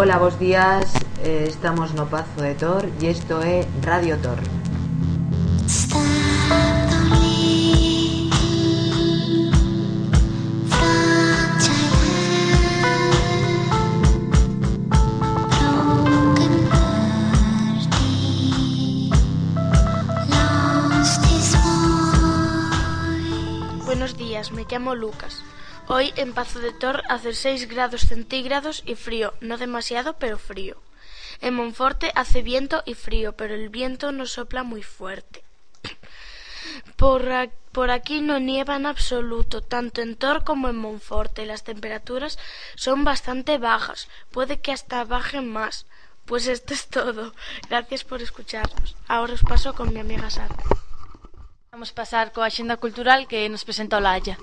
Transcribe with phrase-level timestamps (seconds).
[0.00, 0.94] Ola, bos días,
[1.24, 4.38] eh, estamos no Pazo de Tor e isto é Radio Tor.
[23.84, 25.42] Buenos días, me llamo Lucas.
[25.88, 30.76] Hoy en Pazo de Tor hace 6 grados centígrados y frío, no demasiado, pero frío.
[31.40, 35.44] En Monforte hace viento y frío, pero el viento no sopla muy fuerte.
[36.96, 37.48] Por, a-
[37.90, 41.46] aquí no nieva en absoluto, tanto en Tor como en Monforte.
[41.46, 42.38] Las temperaturas
[42.74, 45.86] son bastante bajas, puede que hasta bajen más.
[46.26, 47.32] Pues esto es todo.
[47.70, 48.94] Gracias por escucharnos.
[49.06, 50.54] Ahora os paso con mi amiga Sara.
[51.72, 54.36] Vamos pasar coa axenda cultural que nos presenta Olalla.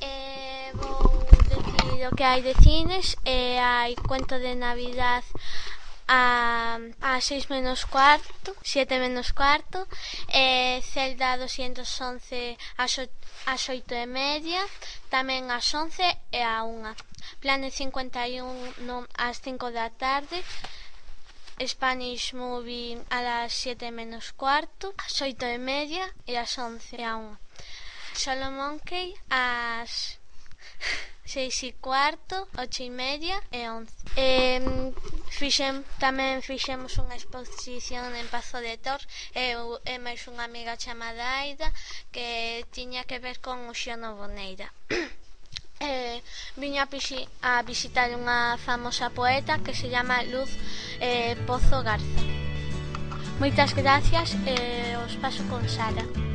[0.00, 5.24] eh, vou decir o que hai de cines e hai cuento de Navidad
[6.08, 9.86] a, a 6 menos cuarto, 7 menos cuarto,
[10.32, 13.04] e Celda 211 ás, o,
[13.44, 14.64] ás 8 e media,
[15.12, 16.00] tamén ás 11
[16.32, 16.96] e a 1.
[17.44, 20.40] Plane 51 non, ás 5 da tarde,
[21.60, 27.04] Spanish Movie a las 7 menos cuarto, ás 8 e media e ás 11 e
[27.04, 27.47] a 1.
[28.18, 30.18] Solo Monkey ás
[31.24, 33.94] seis e cuarto, ocho e media e once.
[34.18, 34.58] E,
[35.30, 38.98] fixem, tamén fixemos unha exposición en Pazo de Tor
[39.38, 41.70] e, e máis unha amiga chamada Aida
[42.10, 44.74] que tiña que ver con o Xono Boneira.
[45.78, 46.18] eh,
[46.58, 50.50] viña a, visi a visitar unha famosa poeta que se chama Luz
[50.98, 52.22] eh, Pozo Garza.
[53.38, 56.27] Moitas gracias e eh, os paso con Sara.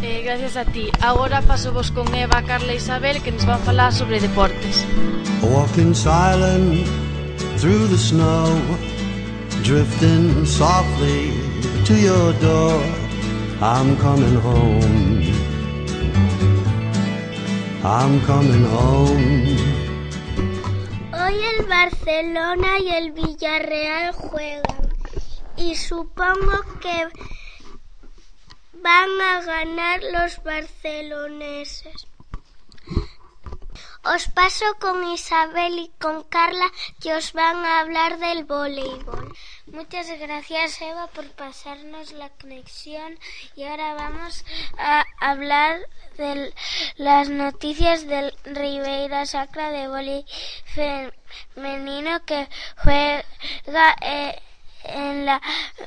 [0.00, 0.90] Eh, gracias a ti.
[1.00, 4.86] Agora paso vos con Eva, Carla e Isabel que nos van falar sobre deportes.
[5.42, 6.86] Walking silent
[7.58, 8.46] through the snow,
[9.64, 11.32] drifting softly
[11.84, 12.80] to your door.
[13.60, 15.32] I'm coming home.
[17.82, 19.56] I'm coming home.
[21.12, 24.62] Hoy el Barcelona y el Villarreal juegan
[25.56, 27.08] y supongo que
[28.82, 32.06] van a ganar los barceloneses.
[34.04, 39.36] Os paso con Isabel y con Carla que os van a hablar del voleibol.
[39.66, 43.18] Muchas gracias Eva por pasarnos la conexión
[43.54, 44.44] y ahora vamos
[44.78, 45.80] a hablar
[46.16, 46.54] de
[46.96, 50.24] las noticias del Ribeira Sacra de voleibol
[51.54, 52.48] femenino que
[52.82, 54.40] juega eh,
[54.84, 55.42] en la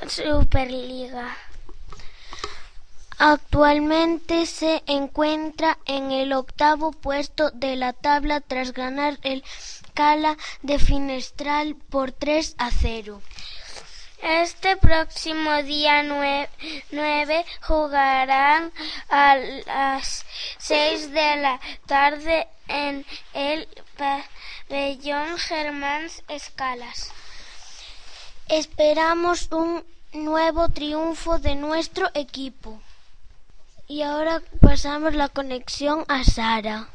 [0.06, 1.36] Superliga.
[3.24, 9.44] Actualmente se encuentra en el octavo puesto de la tabla tras ganar el
[9.94, 13.22] Cala de Finestral por 3 a 0.
[14.22, 18.72] Este próximo día 9 jugarán
[19.08, 20.26] a las
[20.58, 23.68] 6 de la tarde en el
[24.68, 27.12] pabellón Germán Escalas.
[28.48, 32.82] Esperamos un nuevo triunfo de nuestro equipo.
[33.92, 36.88] Y ahora pasamos la conexión a Sara.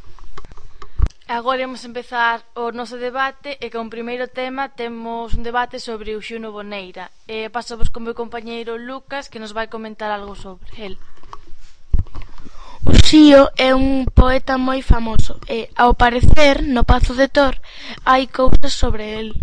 [1.27, 6.17] Agora imos empezar o noso debate e con o primeiro tema temos un debate sobre
[6.17, 7.13] o Xuno Boneira.
[7.29, 10.97] E paso vos con meu compañeiro Lucas que nos vai comentar algo sobre el.
[12.81, 17.61] O Xío é un poeta moi famoso e, ao parecer, no Pazo de Tor
[18.09, 19.37] hai cousas sobre el.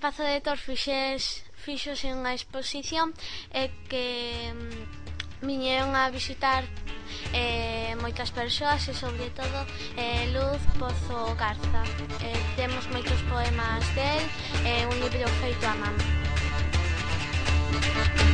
[0.00, 3.12] Pazo de Tor fixes, fixose unha exposición
[3.52, 6.64] e que mm, viñeron a visitar
[7.36, 9.60] eh, moitas persoas e sobre todo
[10.00, 11.84] eh, Luz Pozo Garza.
[12.24, 14.24] Eh, temos moitos poemas del
[14.64, 15.92] e eh, un libro feito a man.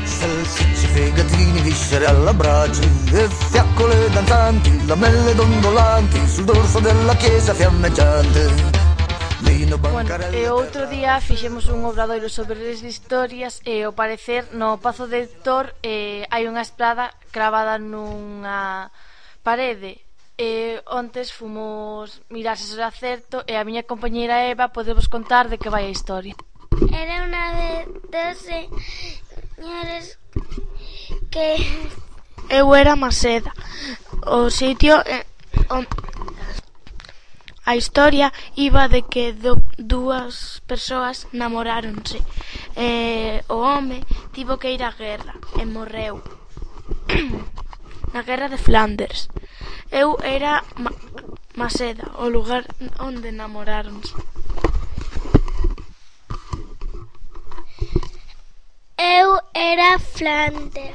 [0.07, 8.86] Salsicce, fegatini, viscere alla brace e fiaccole danzanti, lamelle dondolanti sul dorso della chiesa fiammeggiante.
[9.41, 9.77] Bueno,
[10.33, 15.29] e outro día fixemos un obradoiro sobre as historias e ao parecer no Pazo de
[15.45, 18.89] Tor eh, hai unha esplada cravada nunha
[19.45, 20.01] parede.
[20.41, 25.61] E ontes fomos mirar se era certo e a miña compañeira Eva podemos contar de
[25.61, 26.33] que vai a historia.
[26.89, 27.71] Era unha de
[28.09, 30.17] dos señores
[31.29, 31.61] que...
[32.49, 33.53] Eu era Maceda,
[34.25, 35.27] o sitio eh,
[35.69, 35.85] on,
[37.67, 39.35] A historia iba de que
[39.77, 42.23] dúas persoas namoráronse
[42.79, 46.23] e o home tivo que ir á guerra e morreu
[48.15, 49.27] na guerra de Flanders.
[49.91, 50.95] Eu era Ma
[51.59, 52.63] Maseda, o lugar
[53.03, 54.15] onde namoráronse.
[58.95, 60.95] Eu era Flanders.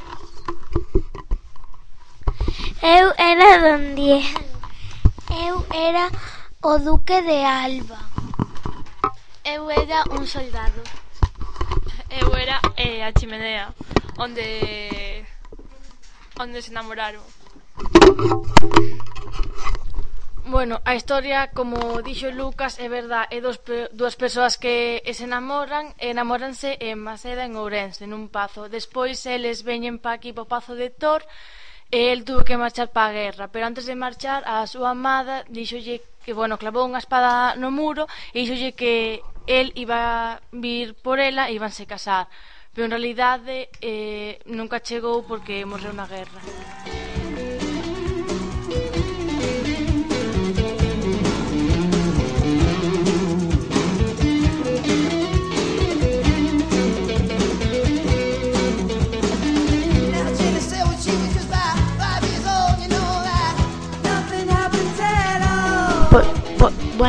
[2.79, 4.39] Eu era Don Diego.
[5.31, 6.07] Eu era
[6.63, 7.97] O duque de Alba.
[9.43, 10.83] Eu era un soldado.
[12.07, 13.73] Eu era eh, a chimenea
[14.21, 15.25] onde
[16.37, 17.25] onde se enamoraron.
[20.45, 23.57] Bueno, a historia, como dixo Lucas, é verdad, é dos,
[23.97, 28.69] dúas persoas que se enamoran, enamoranse en Maceda, en Ourense, nun pazo.
[28.69, 31.25] Despois eles veñen pa aquí, po pazo de Tor,
[31.91, 35.43] E el tuvo que marchar para a guerra, pero antes de marchar a súa amada
[35.51, 40.95] díxolle que, bueno, clavou unha espada no muro e díxolle que el iba a vir
[41.03, 42.31] por ela e ibanse casar.
[42.71, 46.39] Pero en realidade eh, nunca chegou porque morreu na guerra.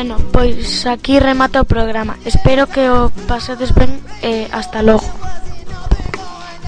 [0.02, 2.18] Bueno, pois aquí remata o programa.
[2.24, 5.06] Espero que o pasedes ben e hasta logo.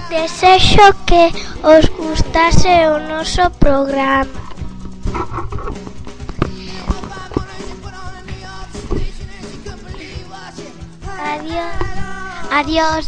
[0.07, 1.35] Desexo que
[1.67, 4.31] os gustase o noso programa.
[11.19, 11.75] Adiós.
[12.55, 13.03] Adiós.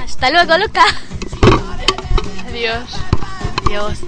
[0.00, 0.86] Hasta luego, Luca.
[2.48, 2.88] Adiós.
[3.60, 4.00] Adiós.